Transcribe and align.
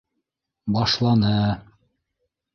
Башланы! 0.77 1.35